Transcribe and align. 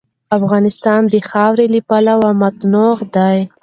افغانستان 0.37 1.01
د 1.11 1.15
خاوره 1.29 1.65
له 1.73 1.79
پلوه 1.89 2.29
متنوع 2.41 2.99
دی. 3.15 3.37